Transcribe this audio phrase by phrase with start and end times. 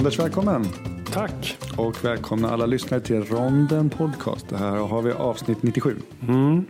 [0.00, 0.64] Anders, välkommen.
[1.12, 1.58] Tack.
[1.76, 4.48] Och välkomna alla lyssnare till Ronden Podcast.
[4.48, 5.96] Det här har vi avsnitt 97.
[6.28, 6.64] Mm.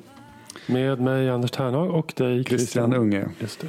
[0.66, 3.28] Med mig Anders Ternhag och dig Christian Unge.
[3.38, 3.68] Just det.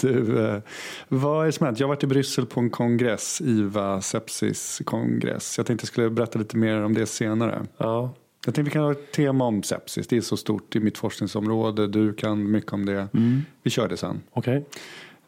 [0.00, 0.62] Du, eh,
[1.08, 1.80] vad är som hänt?
[1.80, 5.58] Jag har varit i Bryssel på en kongress, IVA Sepsis kongress.
[5.58, 7.66] Jag tänkte jag skulle berätta lite mer om det senare.
[7.76, 8.14] Ja.
[8.44, 10.06] Jag tänkte vi kan ha ett tema om sepsis.
[10.06, 11.86] Det är så stort i mitt forskningsområde.
[11.86, 13.08] Du kan mycket om det.
[13.14, 13.42] Mm.
[13.62, 14.20] Vi kör det sen.
[14.32, 14.64] Okej.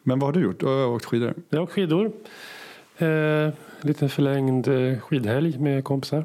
[0.02, 0.60] Men vad har du gjort?
[0.60, 1.34] Du har åkt skidor.
[1.48, 2.12] Jag har åkt skidor.
[2.98, 6.24] Eh, lite förlängd eh, skidhelg med kompisar.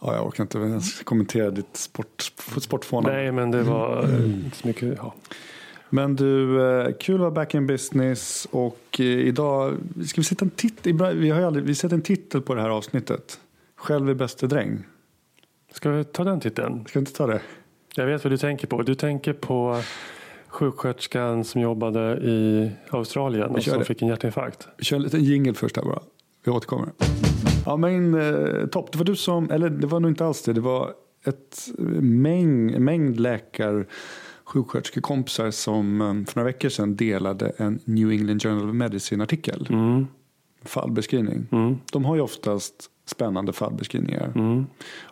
[0.00, 3.08] Ja, jag orkar inte ens kommentera ditt sport, sportfåna.
[3.08, 4.94] Nej, men det var eh, inte så mycket.
[4.96, 5.14] Ja.
[5.88, 9.74] Men du, eh, kul att vara back in business och idag
[10.06, 12.62] ska vi sätta en titel, vi har ju aldrig, vi sätter en titel på det
[12.62, 13.40] här avsnittet.
[13.76, 14.84] Själv är bäste dräng.
[15.72, 16.84] Ska vi ta den titeln?
[16.88, 17.40] Ska vi inte ta det?
[17.94, 18.82] Jag vet vad du tänker på.
[18.82, 19.82] Du tänker på
[20.52, 24.68] sjuksköterskan som jobbade i Australien och som fick en hjärtinfarkt.
[24.76, 26.02] Vi kör en liten jingle först här bara.
[26.44, 26.88] Vi återkommer.
[27.66, 30.52] Ja men eh, topp, det var du som, eller det var nog inte alls det.
[30.52, 30.90] Det var
[31.24, 31.68] ett
[32.00, 33.86] mäng, mängd läkar
[34.44, 39.66] sjuksköterskekompisar som eh, för några veckor sedan delade en New England Journal of Medicine-artikel.
[39.70, 40.06] Mm.
[40.64, 41.46] Fallbeskrivning.
[41.52, 41.78] Mm.
[41.92, 42.74] De har ju oftast
[43.06, 44.32] spännande fallbeskrivningar.
[44.34, 44.66] Mm.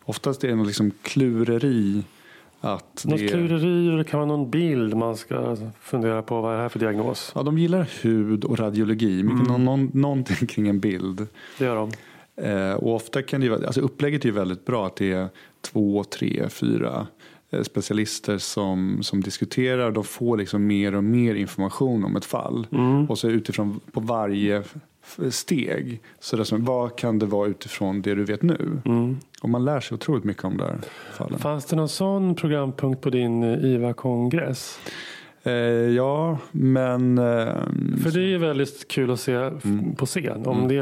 [0.05, 2.05] Oftast är det något liksom klureri
[2.61, 6.41] att Något det klureri och det kan vara någon bild man ska fundera på.
[6.41, 7.33] Vad är det här för diagnos?
[7.35, 9.23] Ja, de gillar hud och radiologi.
[9.23, 9.65] Mycket Mm.
[9.65, 11.27] någon, någonting kring en bild.
[11.59, 11.91] Det gör de.
[12.47, 15.29] Eh, och ofta kan det ju alltså upplägget är ju väldigt bra att det är
[15.61, 17.07] två, tre, fyra
[17.51, 19.91] eh, specialister som, som diskuterar.
[19.91, 22.67] De får liksom mer och mer information om ett fall.
[22.73, 23.11] Mm.
[23.11, 24.63] Och så utifrån på varje
[25.31, 26.01] steg.
[26.21, 28.81] Så det som, vad kan det vara utifrån det du vet nu?
[28.85, 29.17] Mm.
[29.43, 30.79] Och man lär sig otroligt mycket om det här
[31.13, 31.39] fallen.
[31.39, 34.79] Fanns det någon sån programpunkt på din eh, IVA-kongress?
[35.43, 37.19] Eh, ja, men...
[37.19, 37.25] Eh,
[38.03, 39.95] För det är ju väldigt kul att se Mm.
[39.95, 40.47] på scen.
[40.47, 40.77] Om det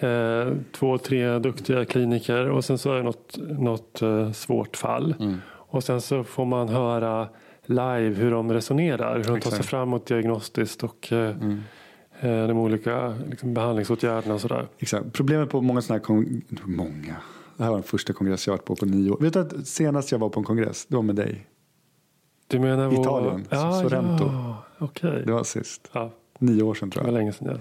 [0.00, 4.76] är eh, två, tre duktiga kliniker och sen så är det något, något eh, svårt
[4.76, 5.14] fall.
[5.20, 5.36] Mm.
[5.46, 7.28] Och sen så får man höra
[7.66, 9.16] live hur de resonerar.
[9.16, 11.60] Hur de tar sig framåt diagnostiskt och eh, Mm.
[12.28, 14.68] De olika liksom, behandlingsåtgärderna och sådär.
[14.78, 15.12] Exakt.
[15.12, 17.16] Problemet på många sådana här kong- Många.
[17.56, 19.18] Det här var den första kongress jag varit på på nio år.
[19.20, 21.46] Vet du att senast jag var på en kongress, det var med dig.
[22.46, 24.24] Du menar vår- Italien, Ja, Sorrento.
[24.24, 25.22] ja, okej.
[25.26, 25.90] Det var sist.
[25.92, 27.20] Ja, Nio år sedan tror det var jag.
[27.20, 27.48] länge sedan.
[27.50, 27.56] Ja.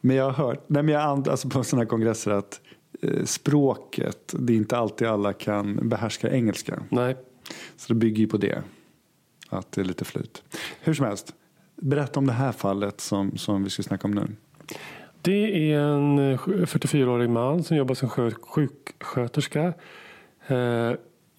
[0.00, 2.60] Men jag har hört, nej men jag and, alltså på sådana här kongresser att
[3.02, 6.82] eh, språket, det är inte alltid alla kan behärska engelska.
[6.88, 7.16] Nej.
[7.76, 8.62] Så det bygger ju på det.
[9.48, 10.42] Att det är lite flyt.
[10.80, 11.34] Hur som helst,
[11.80, 14.26] berätta om det här fallet som, som vi ska snacka om nu.
[15.22, 19.72] Det är en eh, 44-årig man som jobbar som skö- sjuksköterska
[20.46, 20.92] eh,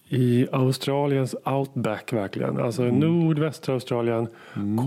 [0.08, 2.58] i Australiens outback verkligen.
[2.60, 4.28] Alltså nordvästra Australien,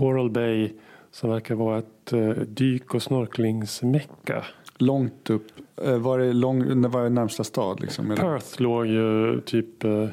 [0.00, 0.72] Coral Bay
[1.10, 4.44] som verkar vara ett eh, dyk och snorklingsmecka.
[4.78, 5.46] Långt upp,
[5.84, 7.80] eh, var det lång, när var det närmsta stad?
[7.80, 8.08] Liksom?
[8.16, 10.08] Perth låg ju typ eh,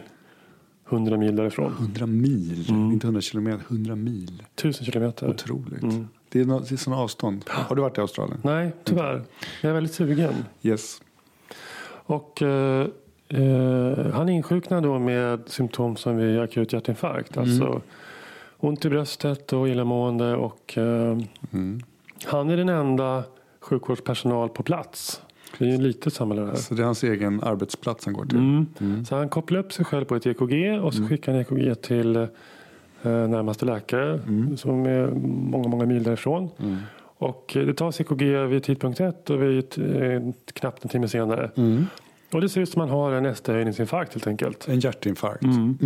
[0.89, 1.73] 100 mil därifrån.
[1.79, 2.91] 100 mil, Mm.
[2.91, 4.43] inte 100 kilometer, 100 mil.
[4.55, 5.29] 1000 kilometer.
[5.29, 5.83] Otroligt.
[5.83, 6.07] Mm.
[6.29, 7.43] Det är, är sådana avstånd.
[7.47, 8.39] Har du varit i Australien?
[8.43, 9.23] Nej, tyvärr.
[9.61, 10.33] Jag är väldigt sugen.
[10.61, 11.01] Yes.
[12.05, 12.87] Och eh,
[13.29, 17.37] eh, han insjuknade då med symptom som vid akut hjärtinfarkt.
[17.37, 17.81] Alltså
[18.57, 20.35] ont i bröstet och illamående.
[20.35, 21.17] Och, eh,
[22.25, 23.23] Han är den enda
[23.59, 25.21] sjukvårdspersonal på plats.
[25.57, 26.55] Det är ju ett litet samhälle det här.
[26.55, 28.37] Så det är hans egen arbetsplats han går till.
[28.37, 29.05] Mm.
[29.05, 32.15] Så han kopplar upp sig själv på ett EKG och så skickar han EKG till
[32.15, 32.27] eh,
[33.03, 34.19] närmaste läkare
[34.57, 35.07] som är
[35.51, 36.49] många, många mil därifrån.
[37.17, 40.21] Och eh, det tas EKG vid tidpunkt ett och vid eh,
[40.53, 41.51] knappt en timme senare.
[42.33, 44.67] Och det ser ut som att man har en ST-höjningsinfarkt helt enkelt.
[44.67, 45.43] En hjärtinfarkt.
[45.43, 45.77] Mm.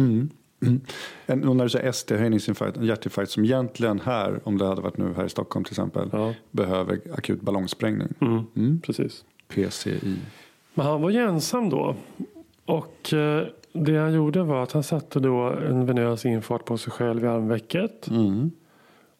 [0.61, 0.81] Mm.
[1.25, 4.81] En, och när du säger ST, höjningsinfarkt, en hjärtinfarkt som egentligen här, om det hade
[4.81, 6.33] varit nu här i Stockholm till exempel, Ja.
[6.51, 8.07] behöver akut ballongsprängning.
[8.55, 8.81] Mm.
[8.81, 9.23] Precis.
[9.47, 10.17] PCI.
[10.73, 11.95] Men han var ju ensam då.
[12.65, 16.93] Och eh, det han gjorde var att han satte då en venös infart på sig
[16.93, 18.07] själv i armvecket.
[18.07, 18.51] Mm.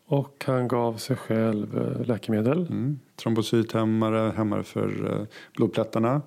[0.07, 2.57] Och han gav sig själv eh, läkemedel.
[2.57, 3.00] Mm.
[3.15, 5.19] Trombocythämmare, hämmare för eh,
[5.56, 6.21] blodplättarna.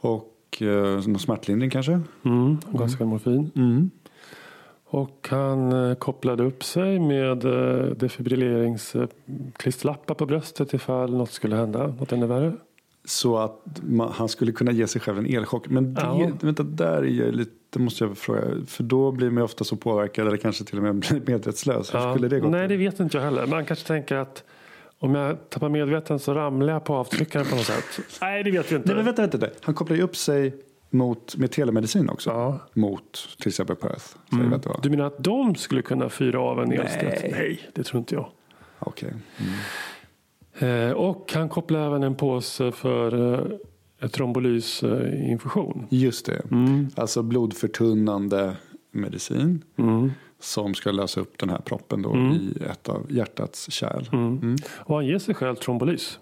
[0.00, 1.92] Och eh, någon smärtlindring kanske.
[1.92, 2.58] Mm.
[2.64, 3.50] Han gav sig själv morfin.
[3.56, 3.90] Mm.
[4.90, 7.38] Och han kopplade upp sig med
[7.96, 11.86] defibrilleringsklisterlappar på bröstet ifall något skulle hända.
[11.86, 12.52] Något ännu värre.
[13.08, 15.68] Så att man, han skulle kunna ge sig själv en elchock.
[15.68, 16.30] Men det, Ja.
[16.40, 18.40] vänta, där är jag lite, det måste jag fråga.
[18.66, 21.94] För då blir man ju ofta så påverkad eller kanske till och med blir medvetslös.
[21.94, 22.14] Hur Ja.
[22.14, 22.78] skulle det gå Nej, till?
[22.78, 23.46] det vet inte jag heller.
[23.46, 24.44] Man kanske tänker att
[24.98, 27.84] om jag tappar medveten så ramlar jag på avtryckaren på något sätt.
[28.20, 28.88] Nej, det vet vi inte.
[28.88, 29.56] Nej, men vänta, vänta, vänta.
[29.62, 30.54] Han kopplar ju upp sig
[30.90, 32.30] mot, med telemedicin också.
[32.30, 32.58] Ja.
[32.72, 34.04] Mot till exempel Perth.
[34.30, 34.80] Var.
[34.82, 37.02] Du menar att de skulle kunna fyra av en elstöt?
[37.22, 37.32] Nej.
[37.38, 38.28] Nej, det tror inte jag.
[38.78, 39.14] Okej.
[39.38, 39.44] Eh,
[40.94, 43.34] och han kopplar även en påse för
[44.02, 45.86] eh, trombolysinfektion.
[45.90, 46.42] Just det.
[46.50, 46.88] Mm.
[46.94, 48.56] Alltså blodförtunnande
[48.90, 49.64] medicin.
[50.40, 52.32] Som ska lösa upp den här proppen då Mm.
[52.32, 54.08] i ett av hjärtats kärl.
[54.12, 54.56] Mm.
[54.76, 56.18] Och han ger sig själv trombolys.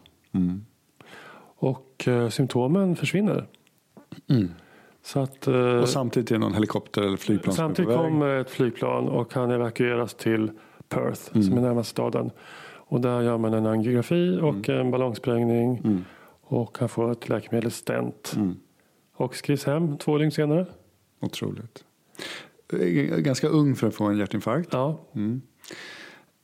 [1.59, 3.47] Och eh, symptomen försvinner.
[5.05, 5.81] Så att, eh, Mm.
[5.81, 10.51] Och samtidigt är någon helikopter eller flygplan samtidigt kommer ett flygplan och han evakueras till
[10.89, 11.43] Perth Mm.
[11.47, 12.31] som är närmaste staden.
[12.89, 14.81] Och där gör man en angiografi och Mm.
[14.81, 16.05] en ballongsprängning.
[16.41, 18.33] Och han får ett läkemedel stent.
[18.37, 18.55] Mm.
[19.17, 20.67] Och skrivs hem två dygn senare.
[21.21, 21.85] Otroligt.
[22.73, 24.69] Eh, Ganska ung för att få en hjärtinfarkt.
[24.73, 25.01] Ja,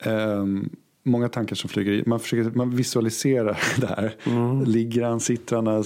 [0.03, 0.69] Ehm,
[1.03, 2.03] många tankar som flyger i.
[2.05, 4.15] Man, försöker, man visualiserar det här.
[4.25, 4.63] Mm.
[4.63, 5.83] Ligger han, sitter han,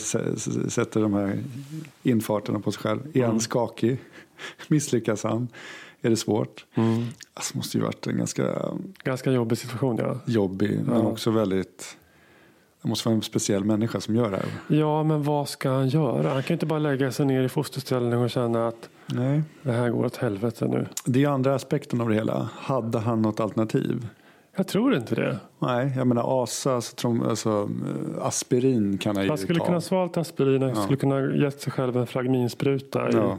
[0.69, 1.39] sätter de här
[2.03, 2.99] infarterna på sig själv.
[3.13, 3.29] Är Mm.
[3.29, 3.97] han skakig?
[4.67, 5.47] Misslyckas han?
[6.07, 6.65] Är det svårt?
[6.75, 7.05] Mm.
[7.33, 8.43] Alltså, det måste ju varit en ganska
[9.03, 10.19] ganska jobbig situation ja.
[10.25, 11.97] jobbig men också väldigt
[12.81, 14.77] det måste vara en speciell människa som gör det här.
[14.77, 16.29] Ja, men vad ska han göra?
[16.33, 19.41] Han kan inte bara lägga sig ner i fosterställning och känna att Nej.
[19.61, 20.85] det här går åt helvete nu.
[21.05, 22.49] Det är andra aspekten av det hela.
[22.55, 24.07] Hade han något alternativ?
[24.55, 25.39] Jag tror inte det.
[25.59, 27.69] Nej, jag menar ASA, alltså, alltså
[28.17, 29.65] eh, aspirin kan han ju Han skulle ta.
[29.65, 30.75] kunna svalt aspirin, han Ja.
[30.75, 33.33] skulle kunna gett sig själv en fragminspruta Ja.
[33.35, 33.37] i,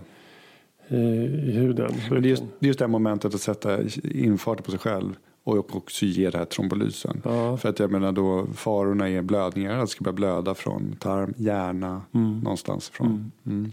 [0.97, 1.93] i huden.
[2.11, 5.15] Men det är just, det är just det momentet att sätta infarten på sig själv
[5.45, 7.21] och också ge det här trombolysen.
[7.25, 7.57] Ja.
[7.57, 11.35] För att jag menar då farorna är blödningar, att det ska börja blöda från tarm,
[11.37, 12.03] hjärna,
[12.43, 13.33] någonstans ifrån.
[13.47, 13.73] Mm.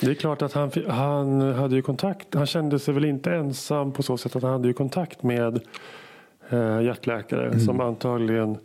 [0.00, 2.34] Det är klart att han, han hade ju kontakt.
[2.34, 5.60] Han kände sig väl inte ensam på så sätt att han hade ju kontakt med
[6.50, 7.60] eh, hjärtläkare Mm.
[7.60, 8.56] som antagligen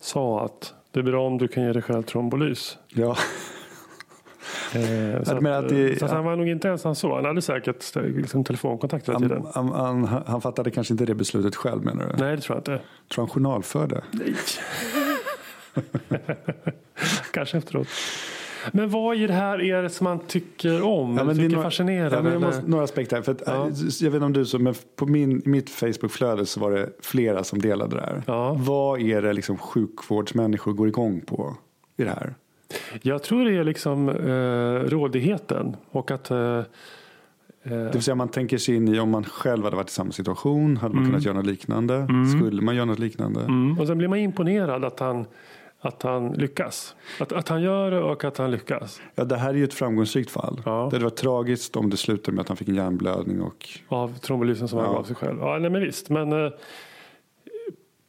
[0.00, 2.78] sa att det är bra om du kan ge dig själv trombolys.
[2.88, 3.16] Ja.
[4.74, 7.14] Eh, så men att, att det- eh, så att han var nog inte ensam så.
[7.14, 9.46] Han hade säkert st- liksom, telefonkontakt hela tiden.
[9.54, 12.24] Han, han, han, han fattade kanske inte det beslutet själv menar du?
[12.24, 12.84] Nej, det tror jag inte.
[13.14, 14.02] Tror han journalförde?
[14.10, 14.34] Nej.
[17.32, 17.88] Kanske efteråt.
[18.72, 21.18] Men vad i det här är det som man tycker om?
[21.18, 22.16] eller tycker är några- fascinerande?
[22.16, 23.22] Ja, men jag måste, några aspekter här.
[23.22, 23.66] För att, Ja.
[23.66, 26.88] eh, Jag vet inte om du så, men på min, mitt Facebook-flöde så var det
[27.02, 28.22] flera som delade det här.
[28.26, 28.52] Ja.
[28.58, 31.56] Vad är det liksom sjukvårdsmänniskor går igång på
[31.96, 32.34] i det här?
[33.02, 36.62] Jag tror det är liksom eh, rådigheten och att eh,
[37.62, 40.12] Det vill säga man tänker sig in i om man själv hade varit i samma
[40.12, 40.76] situation.
[40.76, 42.06] Hade man kunnat göra något liknande?
[42.36, 43.40] Skulle man göra något liknande?
[43.40, 43.78] Mm.
[43.80, 45.24] Och sen blir man imponerad att han,
[45.80, 46.94] att han lyckas.
[47.20, 49.00] Att, att han gör det och att han lyckas.
[49.14, 50.62] Ja, det här är ju ett framgångsrikt fall.
[50.64, 50.70] Ja.
[50.90, 53.40] Det hade varit tragiskt om det slutade med att han fick en hjärnblödning.
[53.42, 54.92] Och, Av trombolysen som han Ja.
[54.92, 55.38] gav sig själv.
[55.40, 56.10] Ja, nej, men visst.
[56.10, 56.50] Men eh,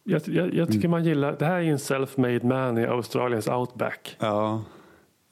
[0.04, 1.36] jag, jag, jag tycker man gillar.
[1.40, 4.16] Det här är en self-made man i Australiens outback.
[4.20, 4.64] ja.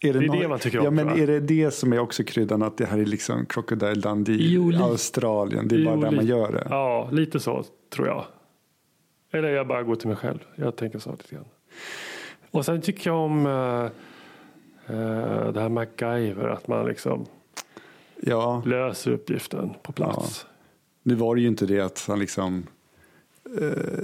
[0.01, 1.99] Är Det är nå- det man tycker om, Ja, men är det det som är
[1.99, 5.67] också kryddan att det här är liksom Crocodile Dundee Jo, Australien?
[5.67, 6.67] Det är bara Jo, där man gör det.
[6.69, 8.25] Ja, lite så tror jag.
[9.31, 10.39] Eller jag bara går till mig själv.
[10.55, 11.45] Jag tänker så lite grann.
[12.51, 13.83] Och sen tycker jag om eh,
[14.95, 16.47] eh, det här MacGyver.
[16.47, 17.25] Att man liksom
[18.21, 20.45] Ja, löser uppgiften på plats.
[21.03, 22.63] nu var det ju inte det att han liksom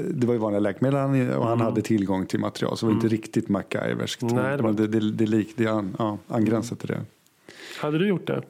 [0.09, 2.77] det var ju vanliga läkemedel och han hade tillgång till material.
[2.77, 4.21] Så det var inte riktigt MacGyverskt.
[4.21, 4.35] Mm.
[4.35, 7.01] Nej, det var Men det, det, det, lik, det an, ja, angränsar till det.
[7.79, 8.43] Hade du gjort det?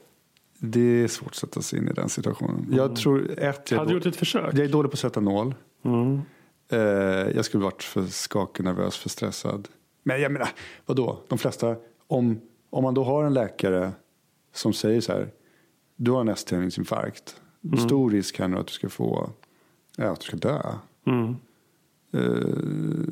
[0.60, 2.68] Det är svårt att sätta sig in i den situationen.
[2.72, 3.80] Jag tror ett, jag Mm.
[3.80, 4.54] Hade du gjort ett försök?
[4.54, 5.56] jag är dålig på att sätta nål.
[5.86, 6.22] Mm.
[6.70, 6.80] Eh,
[7.36, 9.68] jag skulle varit för skakig, nervös, för stressad.
[10.04, 10.50] Men jag menar,
[10.86, 11.20] vadå?
[11.28, 11.76] De flesta,
[12.08, 13.92] om, om man då har en läkare
[14.54, 15.30] som säger så här,
[15.96, 17.42] du har en nästhällningsinfarkt.
[17.64, 17.78] Mm.
[17.78, 19.30] Stor risk här nu att du ska få,
[19.98, 20.62] ja, att du ska dö.
[21.06, 21.36] Mm.
[22.14, 22.22] Eh,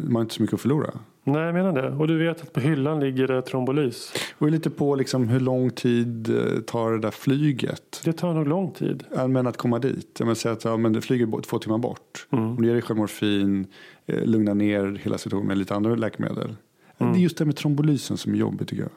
[0.03, 0.91] man har inte så mycket att förlora.
[1.23, 1.89] Nej, jag menar det.
[1.89, 4.13] Och du vet att på hyllan ligger det trombolys.
[4.37, 8.01] Och lite på liksom hur lång tid eh, tar det där flyget?
[8.05, 9.03] Det tar nog lång tid.
[9.27, 10.15] Men att komma dit.
[10.19, 12.27] Jag menar, säga att ja, men det flyger två timmar bort.
[12.29, 13.67] Om du ger dig morfin,
[14.05, 16.55] eh, lugna ner hela situationen med lite andra läkemedel.
[16.97, 18.91] Det är just det med trombolysen som är jobbigt tycker jag.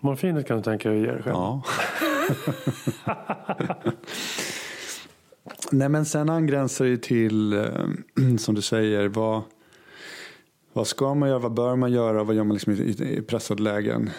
[0.00, 1.36] Morfinet kan du tänka dig att ge dig själv.
[1.36, 1.62] Ja.
[5.72, 7.86] Nej men sen angränsar det till, eh,
[8.38, 9.42] som du säger, vad,
[10.72, 13.62] vad ska man göra, vad bör man göra, vad gör man liksom i, i, pressade
[13.62, 14.10] lägen.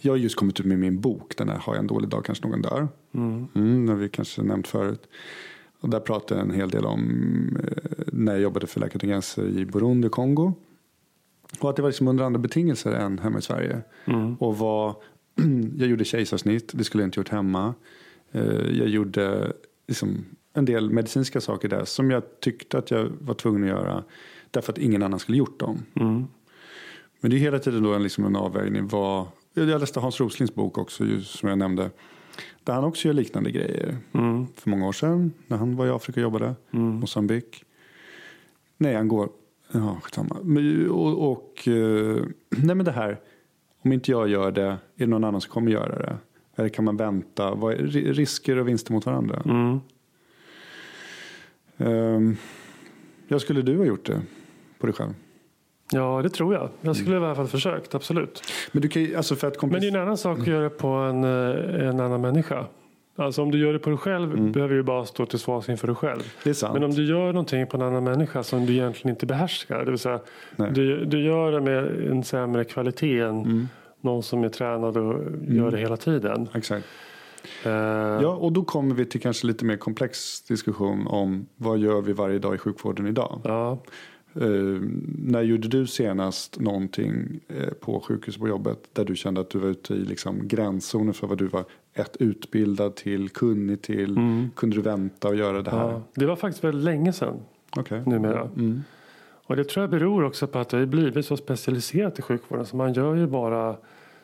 [0.00, 2.24] Jag har just kommit ut med min bok, den här Har jag en dålig dag
[2.24, 2.88] kanske någon dör.
[3.14, 3.86] Mm.
[3.86, 5.08] det har vi kanske nämnt förut.
[5.80, 9.10] Och där pratar jag en hel del om eh, när jag jobbade för Läkare utan
[9.10, 10.52] gränser i Burundi och Kongo.
[11.60, 13.80] Och att det var liksom under andra betingelser än hemma i Sverige.
[14.38, 14.94] Och vad,
[15.76, 17.74] jag gjorde kejsarsnitt, det skulle jag inte gjort hemma.
[18.32, 19.52] Eh, Jag gjorde
[19.88, 20.24] liksom
[20.56, 24.04] en del medicinska saker där som jag tyckte att jag var tvungen att göra.
[24.50, 25.82] Därför att ingen annan skulle gjort dem.
[27.20, 28.88] Men det är hela tiden då en, liksom en avvägning.
[28.88, 31.90] Vad, jag läste Hans Roslings bok också som jag nämnde.
[32.64, 33.96] Där han också gör liknande grejer.
[34.56, 36.54] För många år sedan när han var i Afrika och jobbade.
[36.70, 37.64] Mosambik.
[38.78, 39.28] Nej, han går.
[39.72, 40.36] Ja, skitsamma.
[40.90, 43.20] Och, och, eh, nej men det här.
[43.82, 46.16] Om inte jag gör det, är det någon annan som kommer göra det?
[46.56, 47.54] Eller kan man vänta?
[47.54, 49.42] Vad är ri- risker och vinster mot varandra?
[49.44, 49.80] Mm.
[51.78, 52.36] Um,
[53.28, 54.20] ja, skulle du ha gjort det
[54.78, 55.14] på dig själv?
[55.92, 56.68] Ja, det tror jag.
[56.80, 58.42] Jag skulle i alla fall försökt, absolut.
[58.72, 60.62] Men du kan ju, alltså för att Men det är en annan sak att göra
[60.62, 62.66] det på en, eh, en annan människa.
[63.18, 65.86] Alltså om du gör det på dig själv behöver du bara stå till svars inför
[65.86, 66.20] dig själv.
[66.44, 66.74] Det är sant.
[66.74, 69.84] Men om du gör någonting på en annan människa som du egentligen inte behärskar.
[69.84, 70.20] Det vill säga
[70.56, 70.70] Nej.
[70.72, 73.68] du, du gör det med en sämre kvalitet än
[74.00, 76.48] någon som är tränad och gör det hela tiden.
[76.54, 76.86] Exakt.
[77.64, 77.70] Eh,
[78.22, 82.12] Ja, och då kommer vi till kanske lite mer komplex diskussion om vad gör vi
[82.12, 83.40] varje dag i sjukvården idag?
[83.44, 83.78] ja.
[84.40, 84.80] Eh,
[85.18, 89.58] när gjorde du senast någonting eh, på sjukhus på jobbet där du kände att du
[89.58, 94.18] var ute i liksom gränszonen för vad du var ett utbildad till, kunnig till?
[94.56, 96.02] Kunde du vänta och göra det här?
[96.14, 97.40] Det var faktiskt väldigt länge sedan
[97.76, 98.02] Okej.
[98.06, 98.40] numera.
[98.42, 98.82] Mm.
[99.46, 102.66] Och det tror jag beror också på att det har blivit så specialiserat i sjukvården.
[102.66, 103.76] Så man gör ju bara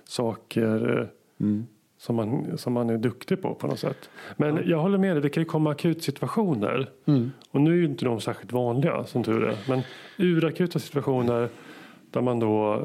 [0.05, 1.11] saker
[1.41, 1.67] Mm.
[2.03, 4.11] Som, man, som man är duktig på på något sätt.
[4.37, 6.91] Men jag håller med dig, det kan ju komma akutsituationer.
[7.07, 7.33] Mm.
[7.51, 9.57] Och nu är ju inte de särskilt vanliga som tur är.
[9.69, 9.83] Men
[10.19, 11.49] urakuta situationer
[12.13, 12.81] där man då, eh,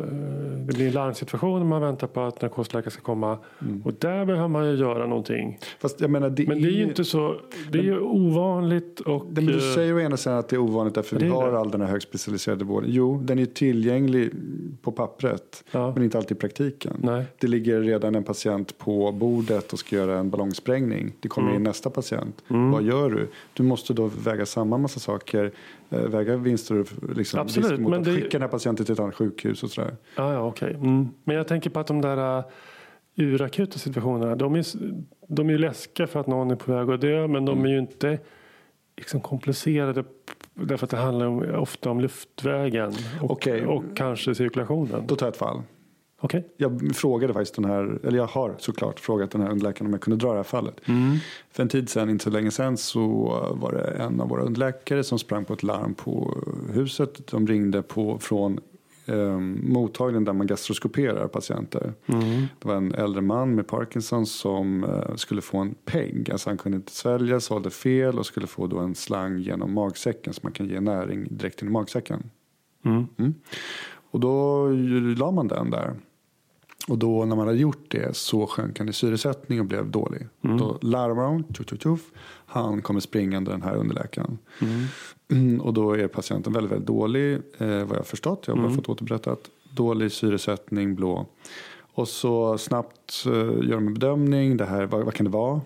[0.68, 3.38] det blir en larmsituation och man väntar på att narkosläkare ska komma.
[3.62, 3.82] Mm.
[3.86, 5.60] Och där behöver man ju göra någonting.
[6.00, 7.36] Menar, det Men det är ju inte så,
[7.72, 9.26] det är ju ovanligt och...
[9.26, 11.32] Nej, men du eh, säger å ena sidan att det är ovanligt därför Det vi
[11.32, 11.60] har det.
[11.60, 12.90] all den här högspecialiserade vården.
[12.94, 14.32] Jo, den är tillgänglig
[14.82, 15.64] på pappret.
[15.72, 15.92] Ja.
[15.96, 16.94] Men inte alltid i praktiken.
[17.04, 17.26] Nej.
[17.40, 21.14] Det ligger redan en patient på bordet och ska göra en ballongsprängning.
[21.20, 21.58] Det kommer Mm.
[21.58, 22.44] in nästa patient.
[22.48, 23.28] Vad gör du?
[23.54, 25.52] Du måste då väga samman massa saker.
[25.89, 29.00] Eh, Väga vinster liksom, Absolut, mot men att det- skicka den här patienten till ett
[29.00, 29.96] annat sjukhus och sådär.
[30.15, 30.74] Ja, ja okej.
[30.74, 31.08] Mm.
[31.24, 32.44] Men jag tänker på att de där uh,
[33.15, 34.36] urakuta situationerna.
[34.36, 34.65] De är,
[35.27, 37.27] de är ju läskiga för att någon är på väg att dö.
[37.27, 38.20] Men de är ju inte
[38.98, 40.03] liksom komplicerade.
[40.53, 42.94] Därför att det handlar om, ofta om luftvägen.
[43.22, 43.65] Och, Okej.
[43.65, 45.03] och kanske cirkulationen.
[45.08, 45.62] Då tar jag ett fall.
[46.20, 46.48] Okej.
[46.58, 50.02] Jag frågade faktiskt den här, eller jag har såklart frågat den här underläkaren om jag
[50.02, 50.82] kunde dra det här fallet.
[51.52, 53.04] För en tid sedan, inte så länge sedan, så
[53.54, 56.38] var det en av våra underläkare som sprang på ett larm på
[56.74, 57.28] huset.
[57.28, 58.60] De ringde på, från
[59.06, 61.94] eh, mottagningen där man gastroskoperar patienter.
[62.60, 66.32] Det var en äldre man med Parkinson som eh, skulle få en PEG.
[66.32, 70.34] Alltså han kunde inte svälja, svalde fel och skulle få då en slang genom magsäcken
[70.34, 72.30] så man kan ge näring direkt in i magsäcken.
[72.86, 73.34] Mm.
[74.12, 74.68] Och då
[75.18, 75.96] la man den där.
[76.88, 80.27] Och då när man hade gjort det så sjönk han i syresättning och blev dålig.
[80.41, 82.01] Då larmar de, tjuff, tjuff, tjuff.
[82.46, 84.38] han kommer springande den här underläkaren.
[85.32, 88.44] Mm, och då är patienten väldigt, väldigt dålig, eh, vad jag har förstått.
[88.48, 89.39] Jag har bara fått återberättat.
[89.72, 91.25] Dålig syresättning, blå.
[91.98, 94.58] Och så snabbt eh, gör de en bedömning.
[94.58, 95.62] Det här, vad, vad kan det vara?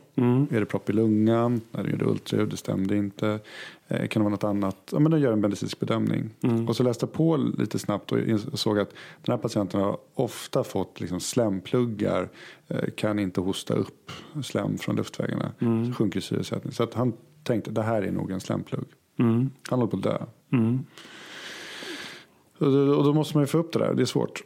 [0.51, 1.61] Är det propp i lungan?
[1.71, 3.39] Nej, det är ultraljud, det stämde inte.
[3.87, 4.77] Eh, kan det vara något annat?
[4.91, 6.29] Ja, men de gör en medicinsk bedömning.
[6.67, 8.19] Och så läste jag på lite snabbt och
[8.53, 8.89] såg att
[9.21, 12.29] den här patienten har ofta fått liksom slempluggar.
[12.67, 14.11] Eh, kan inte hosta upp
[14.43, 15.51] slem från luftvägarna.
[15.59, 16.73] Så sjunker syresättning.
[16.73, 18.85] Så att han tänkte det här är nog en slemplugg.
[19.19, 19.49] Mm.
[19.69, 20.17] Han håller på att dö.
[20.51, 20.85] Mm.
[22.57, 23.93] Och då, och då måste man ju få upp det där.
[23.93, 24.43] Det är svårt.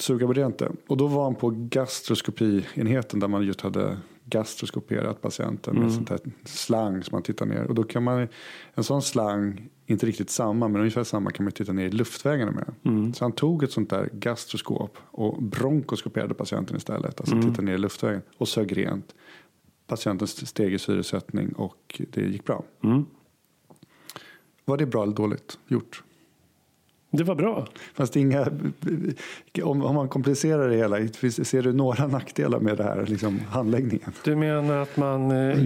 [0.00, 0.72] Suga på det inte.
[0.86, 5.94] Och då var han på gastroskopienheten där man just hade gastroskoperat patienten med Mm.
[5.94, 7.64] sånt här slang som man tittar ner.
[7.64, 8.28] Och då kan man,
[8.74, 12.52] en sån slang, inte riktigt samma men ungefär samma kan man titta ner i luftvägarna
[12.52, 12.74] med.
[12.84, 13.14] Mm.
[13.14, 17.20] Så han tog ett sånt där gastroskop och bronkoskoperade patienten istället.
[17.20, 17.48] Alltså Mm.
[17.50, 19.14] tittade ner i luftvägen och sög rent.
[19.86, 22.64] Patienten steg i syresättning och det gick bra.
[22.84, 23.04] Mm.
[24.64, 26.02] Var det bra eller dåligt gjort?
[27.16, 27.66] Det var bra.
[27.94, 28.46] Fast inga,
[29.62, 30.96] om, om man komplicerar det hela,
[31.30, 34.12] ser du några nackdelar med det här liksom, handläggningen?
[34.24, 35.56] Du menar att man eh,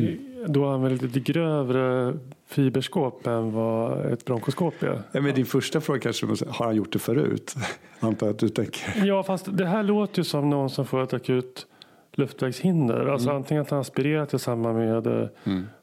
[0.47, 2.15] då använder lite grövre
[2.47, 5.03] fiberskåp än vad ett bronkoskop är?
[5.13, 7.55] Ja, men din första fråga kanske har han gjort det förut?
[8.01, 9.07] Antar att du tänker.
[9.07, 11.67] Ja, fast det här låter ju som någon som får ett akut
[12.13, 13.07] luftvägshinder.
[13.07, 15.29] Alltså antingen att han aspirerat i samband med eh,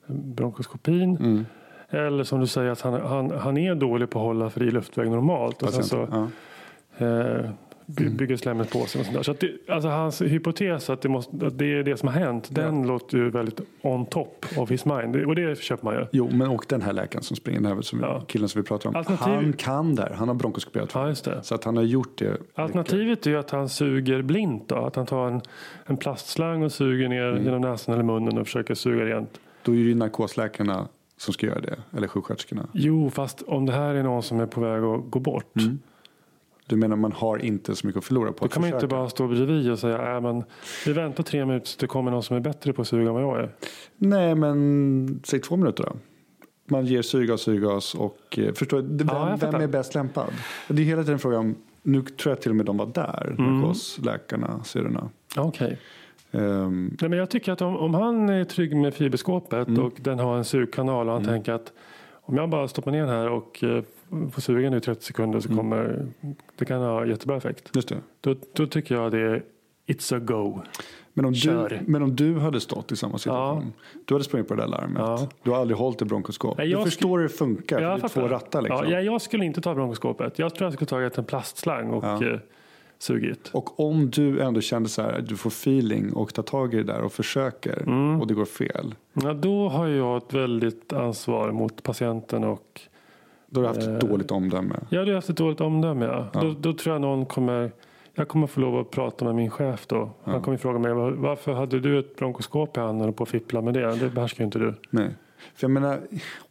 [0.07, 1.17] bronkoskopin.
[1.17, 1.45] Mm.
[1.95, 5.09] Eller som du säger att han, han, han är dålig på att hålla fri luftväg
[5.11, 5.63] normalt.
[5.63, 6.27] Och sen så ja.
[7.07, 7.49] eh,
[7.85, 8.99] by- bygger slemmet på sig.
[8.99, 9.23] Och sånt där.
[9.23, 12.15] Så att det, alltså hans hypotes att det, måste, att det är det som har
[12.15, 12.47] hänt.
[12.51, 15.15] Den låter ju väldigt on top of his mind.
[15.15, 16.05] Och det köper man ju.
[16.11, 18.21] Jo, men och den här läkaren som springer, den här som, Ja.
[18.27, 18.95] killen som vi pratar om.
[18.95, 20.91] Alternativ- Han kan där, han har bronkoskoperat.
[20.93, 21.15] Ja.
[21.41, 22.37] Så att han har gjort det.
[22.55, 24.67] Alternativet är ju att han suger blint.
[24.69, 24.75] Då.
[24.75, 25.41] Att han tar en,
[25.85, 27.43] en plastslang och suger ner Mm.
[27.43, 29.39] genom näsan eller munnen och försöker suga rent.
[29.63, 30.87] Då är det ju narkosläkarna
[31.17, 32.67] som ska göra det, eller sjuksköterskorna.
[32.73, 35.53] Jo, fast om det här är någon som är på väg att gå bort.
[36.67, 38.75] Du menar man har inte så mycket att förlora på Då att kan man ju
[38.75, 38.95] inte försöka?
[38.99, 40.43] bara stå bredvid och säga äh, men
[40.85, 43.13] vi väntar tre minuter så det kommer någon som är bättre på att suga än
[43.13, 43.55] vad jag är.
[43.97, 45.95] Nej, men säg två minuter då.
[46.67, 50.33] Man ger syrgas, syrgas och eh, förstår du, vem, Ja, vem är bäst lämpad?
[50.67, 53.61] Det är hela tiden frågan, nu tror jag till och med de var där, Mm.
[53.61, 55.09] narkosläkarna, syrorna.
[55.35, 55.79] Ja, Okej.
[56.35, 59.83] Ehm, Nej, men jag tycker att om, om han är trygg med fiberskåpet Mm.
[59.85, 61.73] och den har en sugkanal och han tänker att
[62.21, 63.83] om jag bara stoppar ner den här och eh,
[64.31, 66.05] får suga nu i 30 sekunder så kommer
[66.55, 67.69] det kan ha jättebra effekt.
[67.75, 67.97] just det.
[68.21, 69.43] Då, då tycker jag det är
[69.87, 70.61] It's a go.
[71.13, 73.73] Men om, du, men om du hade stått i samma situation,
[74.05, 75.27] du hade sprungit på det där larmet, Ja.
[75.43, 76.57] du har aldrig hållit ett bronkoskop.
[76.57, 78.85] Nej, du förstår hur det funkar, för det är två rattar liksom.
[78.85, 80.39] Ja, jag, jag skulle inte ta bronkoskopet.
[80.39, 82.39] Jag tror jag skulle tagit en plastslang och Ja.
[82.99, 83.49] Sugit.
[83.53, 86.83] Och om du ändå kände så här, du får feeling och tar tag i det
[86.83, 88.21] där och försöker Mm.
[88.21, 88.95] och det går fel.
[89.13, 92.81] Ja, då har jag ett väldigt ansvar mot patienten och
[93.47, 94.09] Då har du haft ett Eh.
[94.09, 94.75] dåligt omdöme.
[94.89, 96.05] jag hade haft ett dåligt omdöme.
[96.05, 96.27] Ja.
[96.33, 96.41] Ja.
[96.41, 97.71] Då, då tror jag någon kommer
[98.17, 100.09] jag kommer få lov att prata med min chef då.
[100.23, 100.41] Han Ja.
[100.41, 103.73] kommer fråga mig "Var- varför hade du ett bronkoskop i handen och på fippla med
[103.73, 103.95] det?
[103.95, 104.73] Det behärskar ju inte du.
[104.89, 105.09] Nej.
[105.55, 105.99] För jag menar,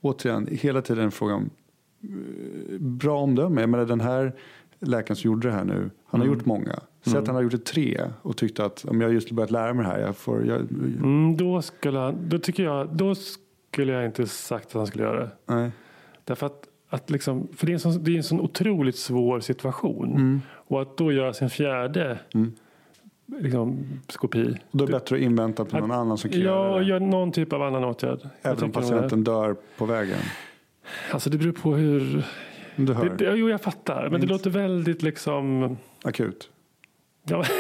[0.01, 1.51] återigen, hela tiden frågan
[2.03, 3.61] eh, bra omdöme.
[3.61, 4.33] Jag menar den här
[4.81, 6.81] läkaren som gjorde det här nu, han har gjort många.
[7.03, 9.75] Säg att han har gjort det tre och tyckte att om jag just börjat lära
[9.75, 13.93] mig det här, jag får, jag, Mm, då, skulle han, då tycker jag, då skulle
[13.93, 15.31] jag inte sagt att han skulle göra det.
[15.47, 15.71] nej.
[16.25, 19.41] Därför att, att liksom, för det är, en sån, det är en sån otroligt svår
[19.41, 20.11] situation.
[20.11, 20.41] Mm.
[20.51, 22.19] Och att då göra sin fjärde
[23.41, 24.59] liksom, skopi.
[24.71, 26.85] Och då är det bättre att invänta på någon annan som kan Ja, göra det.
[26.85, 28.19] gör någon typ av annan åtgärd.
[28.43, 30.19] Även om patienten dör på vägen.
[31.13, 32.25] Alltså det beror på hur...
[32.77, 34.09] Du hör, Det, det, jo, jag fattar.
[34.11, 35.77] Men det låter väldigt liksom...
[36.03, 36.51] akut.
[37.29, 37.45] Ja,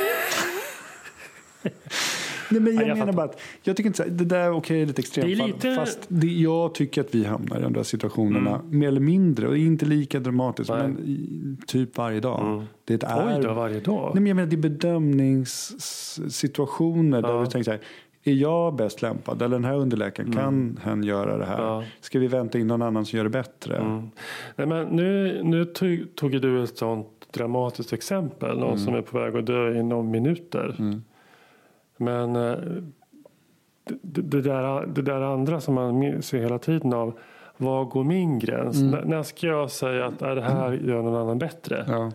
[2.50, 3.16] Nej, men jag, Ja, jag menar fattar.
[3.16, 5.46] bara att jag tycker inte så det där är okej, lite extremt Det är fall.
[5.46, 9.48] lite- Fast det, jag tycker att vi hamnar i de där situationerna mer eller mindre
[9.48, 10.88] och inte lika dramatiskt Nej.
[10.88, 12.46] men i, typ varje dag.
[12.54, 12.64] Mm.
[12.84, 14.10] Det är, oj då, varje dag.
[14.14, 17.40] Nej, men jag menar, det är bedömningssituationer där Ja.
[17.40, 17.80] du tänker så här,
[18.24, 21.58] är jag bäst lämpad eller den här underläkaren, kan han göra det här?
[21.58, 21.66] Mm.
[21.68, 21.84] Ja.
[22.00, 23.76] Ska vi vänta in någon annan som gör det bättre?
[23.76, 24.10] Mm.
[24.56, 28.58] Nej, men nu, nu tog, tog du ett sånt dramatiskt exempel.
[28.58, 30.76] Någon som är på väg att dö inom minuter.
[30.78, 31.02] Mm.
[31.96, 32.56] Men eh,
[34.02, 37.18] det, det, där, det där andra som man ser hela tiden av.
[37.56, 38.80] Var går min gräns?
[38.80, 39.08] Mm.
[39.08, 41.84] När ska jag säga att "Nej, det här gör någon annan bättre?
[41.88, 42.12] Ja,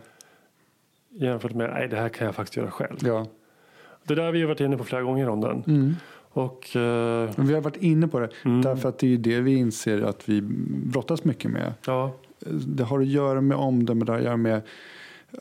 [1.11, 2.97] Jämfört med nej det här kan jag faktiskt göra själv.
[3.01, 3.25] ja.
[4.09, 5.63] Det där har vi ju varit inne på flera gånger om den.
[5.67, 5.95] Mm.
[6.31, 8.61] Och eh, vi har varit inne på det Mm.
[8.61, 10.41] därför att det är det vi inser att vi
[10.85, 11.73] brottas mycket med.
[11.85, 12.11] ja,
[12.67, 14.61] Det har att göra med omdöme, det har att göra med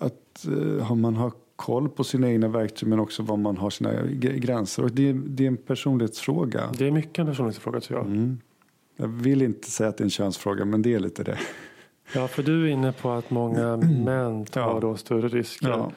[0.00, 3.92] att uh, man har koll på sina egna verktyg men också vad man har sina
[4.20, 4.82] gränser.
[4.84, 6.60] Och det, det är en personlighetsfråga.
[6.78, 8.06] det är mycket en personlighetsfråga tror jag.
[8.06, 8.38] Mm.
[8.96, 11.38] Jag vill inte säga att det är en könsfråga men det är lite det.
[12.14, 14.78] Ja, för du är inne på att många män tar Ja.
[14.80, 15.68] då större risker.
[15.68, 15.92] Ja,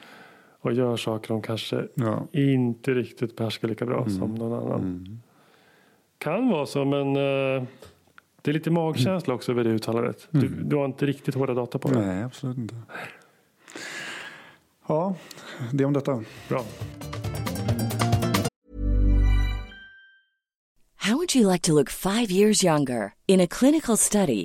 [0.62, 2.26] Och gör saker de kanske ja.
[2.32, 4.80] inte riktigt behärskar lika bra som någon annan.
[4.80, 5.20] Mm.
[6.18, 7.62] Kan vara så men eh,
[8.42, 10.28] det är lite magkänsla också över det uttalandet.
[10.30, 11.94] Du, du har inte riktigt hårda data på det.
[11.94, 12.08] Mm.
[12.08, 12.74] Nej, absolut inte.
[14.88, 15.14] Ja,
[15.72, 16.24] det om detta.
[16.48, 16.64] Bra.
[20.96, 23.14] How would you like to look five years younger?
[23.26, 24.44] In a clinical study,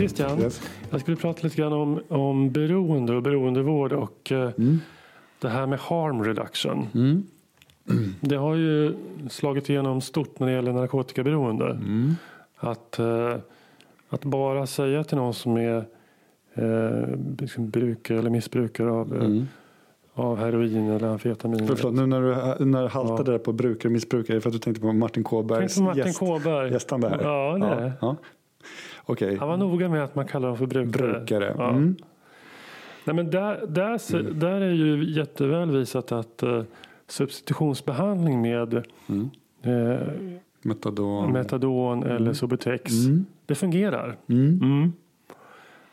[0.00, 0.62] Christian, Yes.
[0.90, 4.50] jag skulle prata lite grann om, om beroende och beroendevård och eh,
[5.40, 6.86] det här med harm reduction.
[8.20, 8.94] Det har ju
[9.30, 11.78] slagit igenom stort när det gäller narkotikaberoende.
[12.56, 13.36] Att, eh,
[14.08, 15.84] att bara säga till någon som är
[16.54, 17.08] eh,
[17.38, 19.42] liksom brukare eller missbrukare av, eh,
[20.14, 21.66] av heroin eller amfetamin.
[21.68, 22.20] För, förlåt, nu när
[22.58, 25.24] du, när du haltade där på brukare och missbrukare för att du tänkte på Martin
[25.24, 26.72] Kåbergs Tänk på Martin gäst, Kåberg.
[26.72, 27.18] gästande här.
[27.22, 27.92] Ja, nej.
[28.00, 28.16] ja.
[29.12, 31.12] Okej, Han var noga med att man kallar dem för brukare.
[31.12, 31.54] brukare.
[31.58, 31.68] Ja.
[31.70, 31.96] Mm.
[33.04, 36.62] Nej, men där, där, se- där är ju jätteväl visat att eh,
[37.08, 38.74] substitutionsbehandling med
[39.62, 40.08] eh,
[40.62, 41.32] Metadon.
[41.32, 42.92] metadon eller Subutex,
[43.46, 44.16] det fungerar.
[44.28, 44.60] Mm.
[44.62, 44.92] Mm.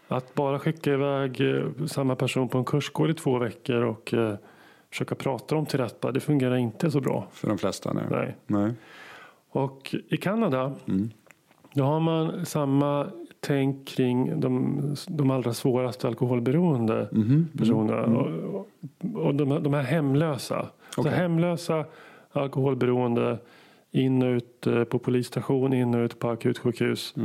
[0.07, 4.35] Att bara skicka iväg eh, samma person på en kursgård i två veckor och eh,
[4.89, 7.27] försöka prata dem till rätta, det fungerar inte så bra.
[7.31, 8.01] För de flesta nu.
[8.11, 8.35] Nej.
[8.47, 8.71] Nej.
[9.49, 10.73] Och i Kanada
[11.77, 13.07] då har man samma
[13.39, 17.07] tänk kring de, de allra svåraste alkoholberoende
[17.57, 18.17] personerna.
[18.17, 18.67] Och, och,
[19.25, 20.67] och de, de här hemlösa.
[20.95, 21.11] Så Okej.
[21.13, 21.85] hemlösa
[22.31, 23.37] alkoholberoende
[23.91, 27.15] in och ut eh, på polisstation, in och ut på akutsjukhus.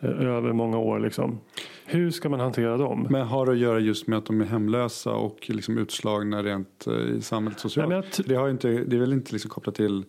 [0.00, 1.38] eh, Över många år liksom.
[1.86, 3.06] Hur ska man hantera dem?
[3.10, 6.86] Men har det att göra just med att de är hemlösa och liksom utslagna rent
[6.86, 8.20] eh, i samhället socialt?
[8.26, 10.04] Det, har inte, det är väl inte liksom kopplat till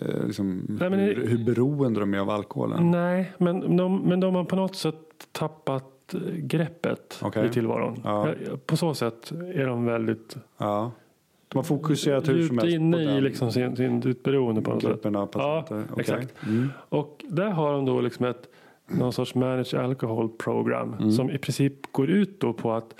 [0.00, 2.90] eh, liksom, Nej, hur, det- hur beroende de är av alkoholen?
[2.90, 4.94] Nej, men de, men de har på något sätt
[5.32, 7.46] tappat eh, greppet Okej.
[7.46, 8.00] i tillvaron.
[8.04, 8.28] Ja.
[8.66, 10.90] På så sätt är de väldigt Ja.
[11.48, 14.70] De har fokuserat hur som helst inne i den liksom sin, sin sitt beroende på
[14.70, 14.90] något sätt.
[14.90, 15.76] gruppen av patienter.
[15.76, 16.00] Ja, Okej.
[16.00, 16.34] exakt.
[16.46, 16.68] Mm.
[16.88, 18.48] Och där har de då liksom ett
[18.86, 21.12] någon sorts managed alcohol program Mm.
[21.12, 22.94] som i princip går ut då på att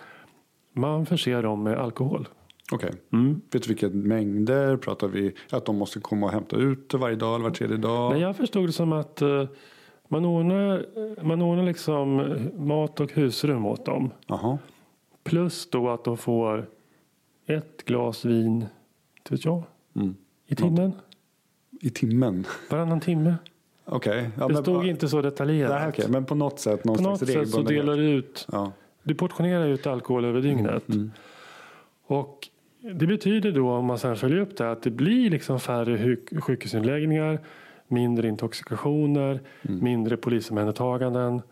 [0.72, 2.29] man förser dem med alkohol.
[2.72, 2.92] Okej.
[3.12, 3.40] Mm.
[3.51, 5.35] Vet du vilka mängder pratar vi?
[5.51, 8.12] Att de måste komma och hämta ut varje dag eller var tredje dag?
[8.12, 9.44] Men jag förstod det som att eh,
[10.09, 10.87] man ordnar,
[11.25, 14.11] man ordnar liksom eh, mat och husrum åt dem.
[14.27, 14.59] Jaha.
[15.25, 16.66] Plus då att de får
[17.46, 18.64] ett glas vin,
[19.31, 19.62] vet jag,
[19.96, 20.14] Mm.
[20.46, 20.92] i timmen.
[21.81, 22.46] I timmen?
[22.70, 23.35] Varannan timme.
[23.88, 24.31] Okej.
[24.38, 25.81] Ja, Det stod inte så detaljerat.
[25.81, 26.05] Nej, okej.
[26.09, 28.72] Men på något sätt någon På något sätt så delar du ut Ja.
[29.03, 30.88] Du portionerar ut alkohol över dygnet.
[30.88, 31.11] Mm.
[32.07, 32.49] Och
[32.94, 36.40] det betyder då om man sen följer upp det att det blir liksom färre hu-
[36.40, 37.38] sjukhusinläggningar,
[37.88, 39.85] mindre intoxikationer, Mm.
[39.85, 41.42] mindre polisomhändertaganden.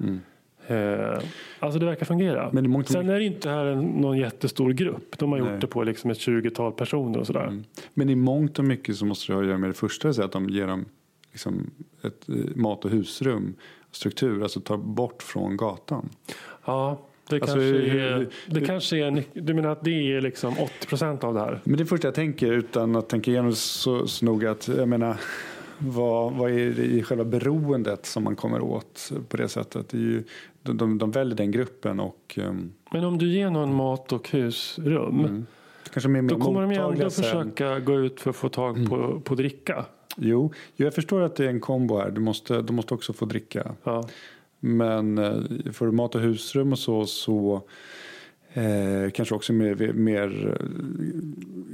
[0.67, 1.19] Eh,
[1.59, 2.51] alltså det verkar fungera.
[2.53, 5.19] Men i mångt Sen är det inte här en, någon jättestor grupp.
[5.19, 5.53] De har Nej.
[5.53, 7.63] gjort det på liksom ett 20-tal personer och sådär.
[7.95, 10.33] Men i mångt och mycket så måste det ha att göra med det första, att
[10.33, 10.85] de ger dem
[11.35, 11.71] liksom
[12.03, 13.55] ett eh, mat och husrum.
[13.91, 16.09] struktur, alltså tar bort från gatan.
[16.65, 20.55] Ja, det Alltså, kanske är, det hur- kanske är, du menar att det är liksom
[20.59, 21.61] 80 procent av det här?
[21.65, 25.17] Men det första jag tänker utan att tänka igenom så, så noga att jag menar
[25.79, 29.89] vad, vad är det i själva beroendet som man kommer åt på det sättet?
[29.89, 30.23] Det ju,
[30.63, 34.29] de, de, de väljer den gruppen och um, Men om du ger någon mat och
[34.31, 35.47] husrum,
[35.93, 37.25] kanske mer, mer då kommer de ju ändå sen.
[37.25, 39.85] försöka gå ut för att få tag på, på dricka.
[40.17, 42.11] Jo, jag förstår att det är en kombo här.
[42.11, 43.75] Du måste, du måste också få dricka.
[43.85, 44.09] Ja.
[44.61, 47.63] Men eh, för mat och husrum och så, så
[48.53, 50.57] eh, kanske också mer, mer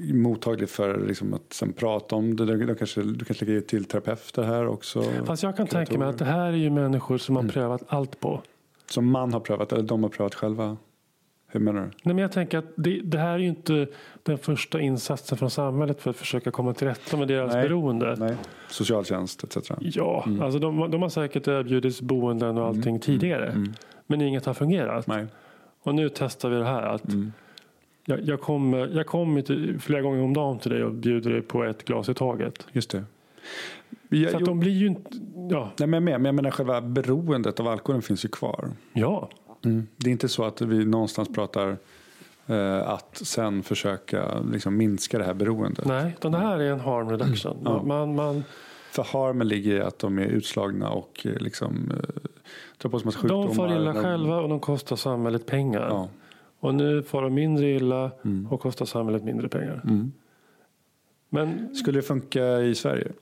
[0.09, 2.45] eh, mottaglig för liksom, att sen prata om det.
[2.67, 5.05] De, kanske, du kanske lägger till terapeuter här också.
[5.27, 7.47] Fast jag kan tänka mig att det här är ju människor som Mm.
[7.47, 8.43] har prövat allt på.
[8.91, 10.77] Som man har prövat eller de har prövat själva.
[11.53, 11.87] Hur menar du?
[11.87, 13.87] Nej, men jag tänker att det, det här är ju inte
[14.23, 17.63] den första insatsen från samhället för att försöka komma till rätta med deras Nej.
[17.63, 18.17] beroende.
[18.19, 18.35] Nej.
[18.69, 19.71] Socialtjänst etc.
[19.81, 23.67] Ja, alltså de, de har säkert erbjudits boenden och allting tidigare.
[24.07, 25.07] Men inget har fungerat.
[25.07, 25.27] Nej.
[25.83, 26.83] Och nu testar vi det här.
[26.83, 27.03] Att
[28.05, 31.43] jag, jag kommer jag kommer till, flera gånger om dagen till dig och bjuder dig
[31.43, 32.67] på ett glas i taget.
[32.73, 33.05] Just det.
[34.09, 35.11] Ja, Så att de blir ju inte...
[35.51, 38.69] Ja, nej, men, jag menar- men jag menar själva beroendet av alkoholen finns ju kvar.
[38.93, 39.29] ja.
[39.97, 41.77] Det är inte så att vi någonstans pratar
[42.47, 45.85] eh, att sen försöka liksom, minska det här beroendet.
[45.85, 46.15] nej.
[46.19, 47.53] utan Det här är en harm reduction.
[47.61, 47.73] Mm.
[47.73, 47.83] Ja.
[47.83, 48.45] Man, man,
[48.91, 51.97] För harmen ligger i att de är utslagna och eh, liksom, eh,
[52.79, 53.47] drar på sig massa sjukdomar.
[53.47, 55.87] de far illa själva och de kostar samhället pengar.
[55.89, 56.09] Ja.
[56.61, 58.47] Och nu far de mindre illa Mm.
[58.51, 59.83] och kostar samhället mindre pengar.
[61.29, 63.13] Men Skulle det funka i Sverige?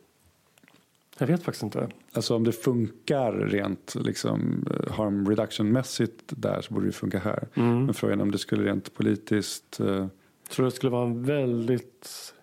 [1.18, 1.88] Jag vet faktiskt inte.
[2.12, 7.48] Alltså om det funkar rent liksom, eh, harm reduction-mässigt där så borde det funka här.
[7.54, 7.84] Mm.
[7.84, 9.80] Men frågan är om det skulle rent politiskt...
[9.80, 10.06] Eh,
[10.48, 12.34] tror det skulle vara en väldigt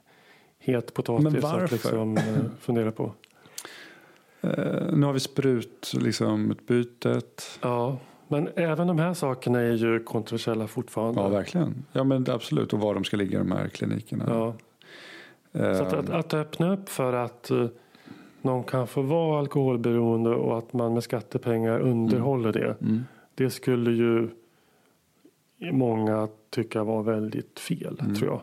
[0.60, 2.24] het potatis att liksom, eh,
[2.60, 3.04] fundera på.
[4.42, 7.60] eh, nu har vi sprut, liksom, utbytet.
[7.62, 11.22] Ja, men även de här sakerna är ju kontroversiella fortfarande.
[11.22, 11.86] Ja, verkligen.
[11.92, 12.74] Ja, men absolut.
[12.74, 14.26] Och var de ska ligga, de här klinikerna.
[14.28, 14.56] Ja.
[15.62, 17.52] Eh, Så att, att, att öppna upp för att
[18.45, 22.75] någon kan få vara alkoholberoende och att man med skattepengar underhåller det.
[22.81, 23.03] mm.
[23.36, 24.29] Det skulle ju
[25.71, 28.15] många tycka var väldigt fel, Mm.
[28.15, 28.41] tror jag.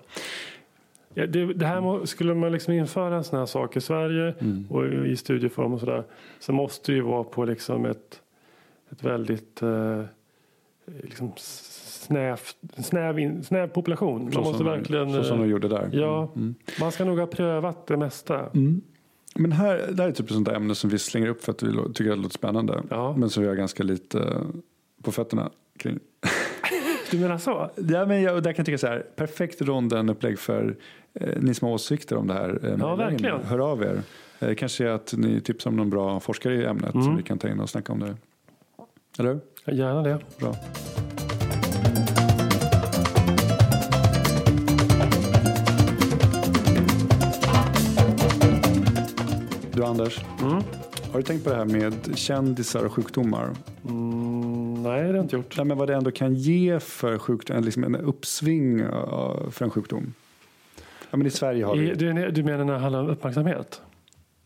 [1.14, 4.34] Ja, det, det här må, skulle man liksom införa en sån här sak i Sverige
[4.40, 4.66] Mm.
[4.70, 6.04] och i studieform och sådär
[6.40, 8.20] så måste det ju vara på liksom ett,
[8.90, 10.02] ett väldigt eh,
[11.02, 12.40] liksom snäv,
[12.76, 14.22] snäv, in, snäv population.
[14.22, 15.12] Man Så måste som, verkligen...
[15.12, 15.88] Så som eh, de gjorde där.
[15.92, 16.54] Ja, Mm.
[16.80, 18.50] man ska nog ha prövat det mesta.
[19.34, 21.52] Men här, det här är typ ett sånt där ämne som vi slänger upp för
[21.52, 22.82] att vi tycker att det låter spännande.
[22.90, 23.14] Ja.
[23.18, 24.36] Men som vi har ganska lite eh,
[25.02, 25.98] på fötterna kring.
[27.10, 27.70] Du menar så?
[27.76, 30.76] Ja, men jag, där kan jag tycka så här, perfekt ronden-upplägg för
[31.14, 32.60] eh, ni som har åsikter om det här.
[32.64, 32.78] Eh, in.
[32.98, 33.44] verkligen.
[33.44, 34.02] Hör av er.
[34.40, 37.04] Eh, kanske att ni tipsar om någon bra forskare i ämnet Mm.
[37.04, 38.16] som vi kan ta in och snacka om det.
[39.18, 39.74] Eller hur?
[39.74, 40.18] Gärna det.
[40.40, 40.54] Bra.
[49.74, 50.52] Du Anders, Mm.
[51.12, 53.50] har du tänkt på det här med kändisar och sjukdomar?
[53.88, 55.56] Mm, nej, det har jag inte gjort.
[55.56, 59.70] Nej, men vad det ändå kan ge för sjukdom, liksom en uppsving eh, för en
[59.70, 60.14] sjukdom.
[61.10, 63.82] Ja, men I Sverige har vi, du, du menar när det handlar om uppmärksamhet?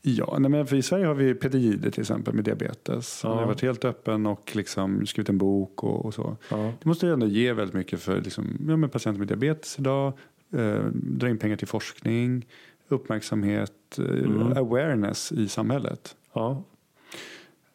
[0.09, 3.23] ja, nej, men för i Sverige har vi Peter Jihde till exempel med diabetes.
[3.23, 3.39] Han Ja.
[3.39, 6.37] har varit helt öppen och liksom skrivit en bok och, och så.
[6.51, 6.57] Ja.
[6.57, 10.13] Det måste ju ändå ge väldigt mycket för liksom, ja, men patienter med diabetes idag.
[10.57, 12.47] Eh, dra in pengar till forskning,
[12.89, 14.57] uppmärksamhet, eh, Mm.
[14.57, 16.17] awareness i samhället.
[16.33, 16.63] ja.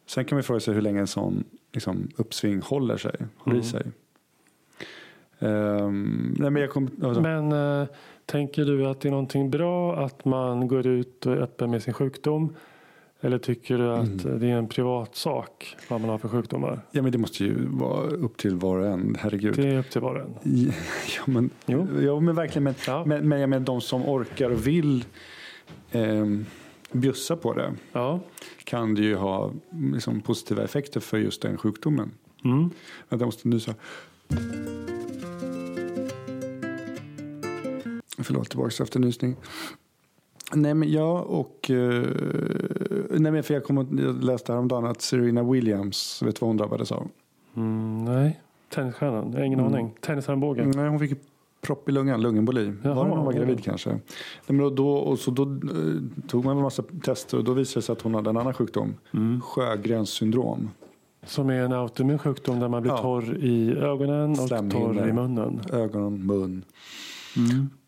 [0.06, 3.60] Sen kan man fråga sig hur länge en sån liksom, uppsving håller sig, håller i
[3.60, 3.70] Mm.
[3.72, 3.86] sig.
[5.40, 7.88] Ehm, nej, men kom, alltså, Men eh,
[8.26, 11.84] tänker du att det är någonting bra att man går ut och är öppen med
[11.84, 12.56] sin sjukdom?
[13.24, 14.40] Eller tycker du att Mm.
[14.40, 16.82] det är en privat sak vad man har för sjukdomar?
[16.92, 19.56] ja, men det måste ju vara upp till var och en, herregud.
[19.56, 20.34] Det är upp till var och en.
[21.18, 21.88] Ja, men, Jo.
[22.02, 22.64] ja, men verkligen.
[22.64, 23.04] Men, Ja.
[23.06, 25.06] men, men jag menar de som orkar och vill
[25.92, 26.46] ehm,
[26.92, 28.20] bjussa på det Ja.
[28.64, 29.52] kan det ju ha
[29.94, 32.12] liksom, positiva effekter för just den sjukdomen.
[32.44, 32.70] Mm.
[33.10, 33.76] Jag måste nysa.
[38.18, 39.36] Förlåt, tillbaka efter nysning.
[40.56, 41.70] Nej men jag och...
[41.72, 42.04] eh,
[43.10, 46.50] nej men för jag, kom, och- jag läste häromdagen att Serena Williams, vet du vad
[46.50, 47.08] hon drabbades av?
[47.56, 48.42] Mm, nej.
[48.74, 49.32] Tennisstjärnan?
[49.32, 49.74] Jag har ingen Mm.
[49.74, 49.94] aning.
[50.02, 50.72] Tennisarmbågen?
[50.76, 51.12] Nej, hon fick
[51.62, 52.74] propp i lungan, lungemboli.
[52.84, 53.38] Jaha, var det hon var ja.
[53.40, 53.90] gravid kanske?
[53.90, 54.00] Nej,
[54.48, 55.50] men då, då, och så då eh,
[56.28, 58.54] tog man en massa tester och då visade det sig att hon hade en annan
[58.54, 58.94] sjukdom.
[59.14, 59.42] Mm.
[59.42, 60.70] Sjögrens syndrom.
[61.26, 62.98] Som är en autoimmun sjukdom där man blir Ja.
[63.02, 65.62] torr i ögonen och torr i munnen.
[65.74, 66.66] Ögon, mun.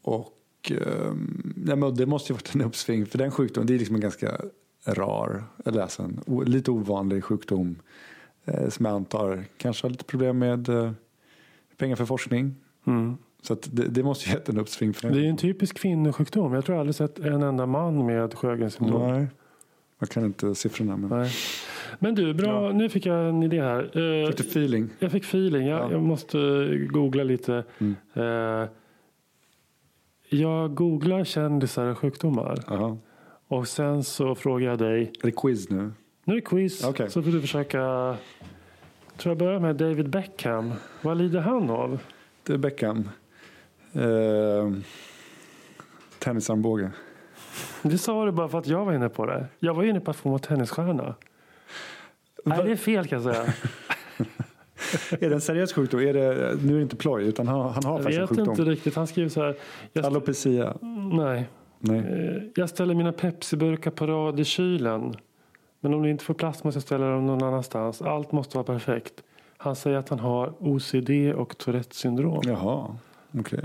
[0.01, 0.27] Och
[0.71, 3.67] eh, det måste ju varit en uppsving för den sjukdomen.
[3.67, 4.41] Det är liksom en ganska
[4.85, 7.75] rar, eller alltså en lite ovanlig sjukdom
[8.45, 10.91] eh, som jag antar kanske har lite problem med eh,
[11.77, 12.55] pengar för forskning.
[12.87, 13.17] Mm.
[13.41, 16.53] Så det, det måste ju gett en uppsving för Det är en typisk kvinnosjukdom.
[16.53, 19.11] Jag tror jag aldrig sett en enda man med Sjögrens syndrom.
[19.11, 19.27] Nej,
[19.99, 21.31] jag kan inte siffrorna men Nej.
[21.99, 22.71] Men du, bra.
[22.71, 23.97] Nu fick jag en idé här.
[23.97, 24.89] Eh, lite feeling.
[24.99, 25.67] jag fick feeling.
[25.67, 25.91] Jag, Ja.
[25.91, 26.37] jag måste
[26.91, 27.63] googla lite.
[27.77, 27.95] Mm.
[28.13, 28.67] Eh,
[30.33, 32.63] jag googlar kändisar och sjukdomar.
[32.67, 32.97] Jaha.
[33.47, 35.01] Och sen så frågar jag dig.
[35.21, 35.91] Är det quiz nu?
[36.23, 36.83] Nu är det quiz.
[36.83, 37.09] Okej.
[37.09, 37.79] Så får du försöka.
[39.17, 40.73] Tror jag börjar med David Beckham.
[41.01, 41.99] Vad lider han av?
[42.43, 43.09] Det är Beckham.
[43.93, 44.71] Eh,
[46.19, 46.91] tennisarmbåge.
[47.81, 49.45] Det sa du bara för att jag var inne på det.
[49.59, 51.15] Jag var inne på att få vara tennisstjärna.
[52.45, 53.53] Nej, det är fel kan jag säga.
[55.11, 55.99] Är det en seriös sjukdom?
[55.99, 58.29] Är det, nu är det inte ploj utan han, han har Jag faktiskt en vet
[58.29, 58.49] sjukdom.
[58.49, 58.95] inte riktigt.
[58.95, 59.55] Han skriver så här.
[59.93, 60.77] Jag, Alopecia.
[61.13, 61.49] nej.
[61.79, 61.97] Nej.
[61.99, 65.13] Eh, jag ställer mina Pepsi-burkar på rad i kylen.
[65.79, 68.01] Men om du inte får plats måste jag ställa dem någon annanstans.
[68.01, 69.13] Allt måste vara perfekt.
[69.57, 72.41] Han säger att han har OCD och Tourettes syndrom.
[72.45, 72.95] Jaha,
[73.39, 73.63] okej.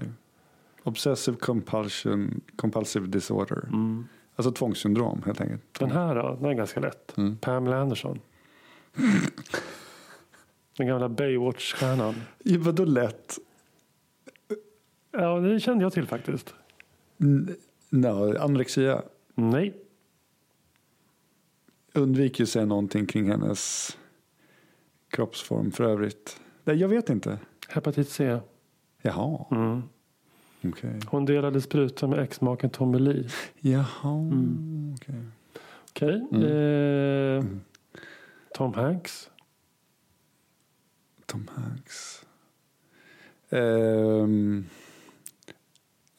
[0.82, 3.62] Obsessive compulsion, compulsive disorder.
[3.66, 4.06] Mm.
[4.36, 5.62] Alltså tvångssyndrom helt enkelt.
[5.78, 7.16] Den här då, den är ganska lätt.
[7.18, 7.36] Mm.
[7.36, 8.18] Pamela Anderson.
[10.78, 12.14] Den gamla Baywatch-stjärnan.
[12.58, 13.38] Vadå lätt?
[15.12, 16.54] Ja, det kände jag till faktiskt.
[17.20, 17.56] N-
[17.90, 19.02] No, anorexia.
[19.34, 19.74] Nej.
[21.92, 23.96] Undviker ju säga någonting kring hennes
[25.10, 26.40] kroppsform för övrigt.
[26.64, 27.38] Nej, jag vet inte.
[27.68, 28.38] Hepatit C.
[29.02, 29.82] Jaha, Mm.
[30.64, 31.00] okej.
[31.06, 33.28] Hon delade spruta med exmaken Tommy Lee.
[33.60, 34.94] Jaha, Mm.
[34.96, 35.14] okej.
[35.90, 36.26] Okej.
[36.32, 36.42] Mm.
[36.42, 37.44] Eh,
[38.54, 39.30] Tom Hanks.
[41.28, 42.24] Tom Hanks.
[43.50, 44.66] Ehm,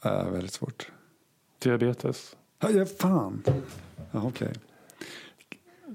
[0.03, 0.91] äh, väldigt svårt.
[1.59, 2.35] Diabetes.
[2.59, 3.43] Ja, ja, fan.
[4.11, 4.53] Ja, okej.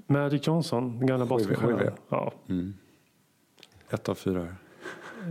[0.07, 1.91] Magic Johnson, den gamla basketstjärnan.
[2.09, 2.33] Ja.
[2.49, 2.73] Mm.
[3.89, 4.47] Ett av fyra.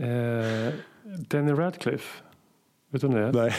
[0.02, 0.74] Eh,
[1.28, 2.22] Danny Radcliffe.
[2.90, 3.32] Vet du vem det är?
[3.32, 3.54] Nej.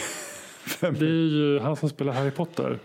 [0.79, 2.79] Det är ju han som spelar Harry Potter.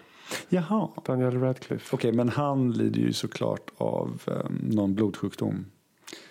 [0.48, 0.88] Jaha.
[1.04, 1.96] Daniel Radcliffe.
[1.96, 5.66] Okej, men han lider ju såklart av um, någon blodsjukdom.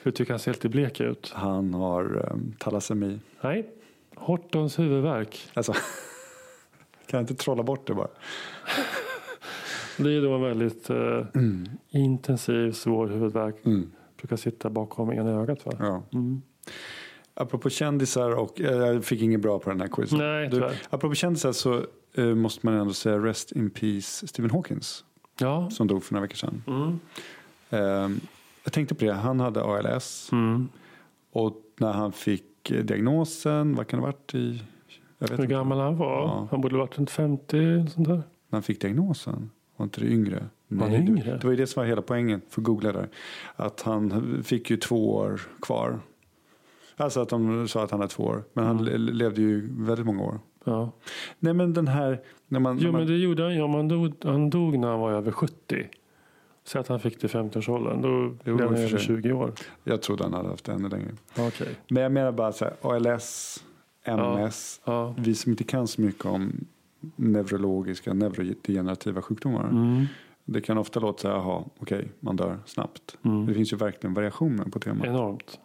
[0.10, 1.32] Hur tycker han ser lite blek ut?
[1.36, 3.20] Han har um, talassemi.
[3.42, 3.70] Nej.
[4.16, 5.50] Hortons huvudvärk.
[5.54, 5.74] Alltså,
[7.06, 8.08] kan jag inte trolla bort det bara?
[9.98, 11.26] Det är då en väldigt eh,
[11.90, 13.66] intensiv, svår huvudvärk.
[13.66, 13.92] Mm.
[14.18, 15.72] Brukar sitta bakom ena ögat va?
[15.80, 16.04] Ja.
[16.14, 16.42] Mm.
[17.34, 20.18] Apropå kändisar och, eh, jag fick inget bra på den här quizen.
[20.20, 20.82] Nej, Du, tyvärr.
[20.90, 25.04] apropå kändisar så eh, måste man ändå säga rest in peace Stephen Hawkins.
[25.40, 25.70] Ja.
[25.70, 26.64] Som dog för några veckor sedan.
[26.68, 27.00] Mm.
[27.70, 28.20] Ehm,
[28.70, 30.30] jag tänkte på det, han hade ALS.
[30.32, 30.68] Mm.
[31.32, 34.62] Och när han fick eh, diagnosen, vad kan det ha varit i?
[35.20, 35.54] Jag vet Hur inte.
[35.54, 36.22] gammal han var?
[36.22, 36.48] Ja.
[36.52, 38.16] Han borde ha varit runt 50 eller sånt där.
[38.16, 40.38] När han fick diagnosen, var inte det yngre?
[40.70, 41.32] Han Nej, det- yngre?
[41.38, 43.08] Det var ju det som var hela poängen, för googla där.
[43.56, 46.00] Att han fick ju två år kvar.
[46.98, 48.44] Alltså att de sa att han hade två år.
[48.54, 48.86] Men han Mm.
[49.02, 50.40] le- levde ju väldigt många år.
[50.64, 50.92] Ja.
[51.40, 53.62] Nej men den här, när man, Jo när man men det gjorde han ju.
[53.68, 55.88] Han dog, han dog när han var över 70.
[56.70, 58.02] Så att han fick det i 50-årsåldern.
[58.02, 59.00] Då Jo, blev han över sig.
[59.00, 59.54] 20 år.
[59.84, 61.12] jag trodde han hade haft det ännu längre.
[61.38, 61.76] Okej.
[61.90, 63.64] Men jag menar bara så här, ALS,
[64.04, 64.82] MS.
[64.86, 65.16] Ja.
[65.18, 66.66] Vi som inte kan så mycket om
[67.16, 69.70] neurologiska, neurodegenerativa sjukdomar.
[69.70, 70.06] Mm.
[70.46, 73.18] Det kan ofta låta så här, jaha, okej, man dör snabbt.
[73.22, 73.46] Mm.
[73.46, 75.08] Det finns ju verkligen variationer på temat.
[75.08, 75.60] Enormt.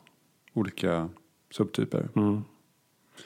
[0.54, 1.08] Olika
[1.50, 2.08] subtyper.
[2.16, 2.44] Mm.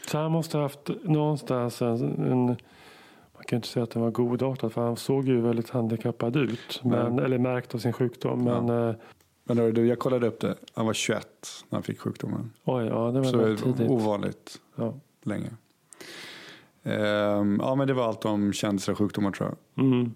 [0.09, 2.57] Så han måste ha haft någonstans en, en
[3.38, 6.81] man kan inte säga att den var godartad för han såg ju väldigt handikappad ut.
[6.85, 7.24] Men, Nej.
[7.24, 8.44] eller märkt av sin sjukdom.
[8.44, 8.94] Men eh,
[9.44, 10.55] Men hörru jag kollade upp det.
[10.74, 11.27] Han var 21
[11.68, 12.53] när han fick sjukdomen.
[12.64, 13.90] oj, ja det var Så tidigt.
[13.90, 14.94] ovanligt Ja.
[15.22, 15.48] länge.
[16.83, 19.85] Ehm, ja men det var allt om kändisar och sjukdomar tror jag.
[19.85, 20.14] Mm.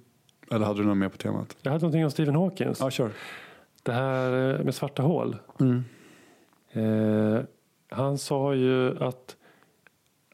[0.50, 1.56] Eller hade du något mer på temat?
[1.62, 2.80] Jag hade någonting om Stephen Hawkins.
[2.80, 3.11] Ja, kör.
[3.82, 5.37] Det här eh, med svarta hål.
[5.61, 5.85] Mm.
[6.72, 7.42] Eh,
[7.90, 9.37] han sa ju att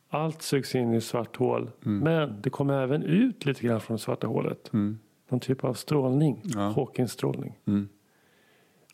[0.08, 1.70] allt sugs in i svart hål.
[1.86, 1.98] Mm.
[1.98, 4.72] Men det kommer även ut lite grann från det svarta hålet.
[4.72, 4.98] Mm.
[5.28, 6.40] Någon typ av strålning.
[6.44, 6.60] Ja.
[6.60, 7.58] Hawkins strålning.
[7.66, 7.88] Mm.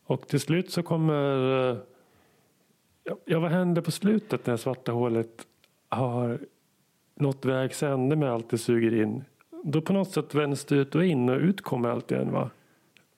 [0.04, 1.70] Och till slut så kommer...
[1.70, 1.76] eh,
[3.24, 5.46] ja, vad händer på slutet när svarta hålet
[5.88, 6.38] har
[7.14, 9.24] nått vägs ände med allt det suger in?
[9.64, 12.50] Då på något sätt vänds det ut och in och ut kommer allt igen va?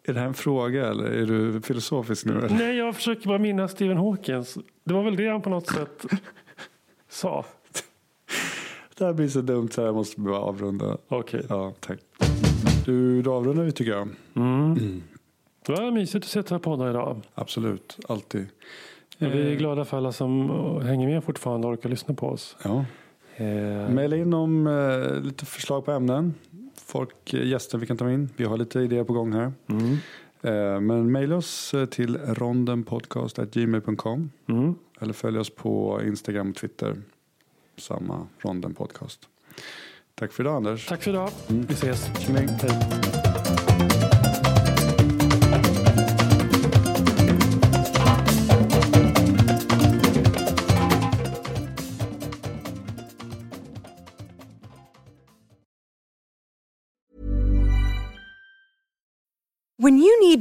[0.08, 2.38] Är det här en fråga eller är du filosofisk nu?
[2.38, 2.48] Eller?
[2.58, 4.58] Nej, jag försöker bara minnas Stephen Hawkins.
[4.84, 6.06] Det var väl det han på något sätt
[7.08, 7.44] sa.
[8.98, 10.96] Det här blir så dumt så jag måste bara avrunda.
[11.08, 11.42] Okej.
[11.48, 11.98] Ja, tack.
[12.84, 14.08] Du, då avrundar vi tycker jag.
[14.36, 15.02] Mm.
[15.66, 17.20] Det var mysigt att sitta och podda idag.
[17.34, 18.46] Absolut, alltid.
[19.20, 22.26] Och vi är glada för alla som eh, hänger med fortfarande och orkar lyssna på
[22.28, 22.56] oss.
[22.64, 22.84] Ja.
[23.36, 26.34] Eh, Maila in om eh, lite förslag på ämnen.
[26.86, 28.28] folk, eh, gäster vi kan ta in.
[28.36, 29.52] Vi har lite idéer på gång här.
[29.66, 29.92] Mm.
[30.42, 34.74] Eh, Men mejla oss eh, till rondenpodcast.gmail.com Mm.
[35.00, 36.96] eller följ oss på Instagram och Twitter.
[37.78, 39.28] Samma Ronden Podcast.
[40.14, 40.86] Tack för idag Anders.
[40.86, 41.30] Tack för idag.
[41.48, 41.66] Mm.
[41.66, 42.10] Vi ses.
[42.20, 42.48] Tjingeling.
[42.48, 43.15] Hej.